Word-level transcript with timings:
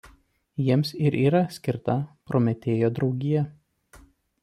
Jiems 0.67 0.93
ir 1.09 1.17
yra 1.19 1.43
skirta 1.59 1.97
"Prometėjo 2.31 2.93
draugija". 2.99 3.49